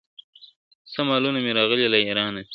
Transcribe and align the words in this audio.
څه 0.91 0.99
مالونه 1.07 1.39
مي 1.45 1.51
راغلي 1.59 1.85
له 1.89 1.97
اېران 2.05 2.31
دي!. 2.37 2.43